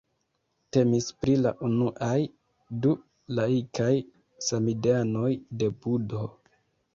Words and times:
Temis 0.77 1.09
pri 1.25 1.35
la 1.41 1.51
unuaj 1.67 2.13
du 2.85 2.95
laikaj 3.41 3.91
samideanoj 4.47 5.29
de 5.61 5.71
Budho. 5.85 6.25